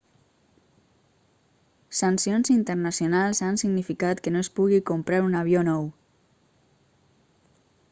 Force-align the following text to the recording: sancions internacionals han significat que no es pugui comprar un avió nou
sancions 1.97 2.51
internacionals 2.55 3.43
han 3.49 3.61
significat 3.65 4.25
que 4.27 4.35
no 4.35 4.43
es 4.47 4.51
pugui 4.61 4.81
comprar 4.91 5.23
un 5.29 5.39
avió 5.43 5.65
nou 5.71 5.89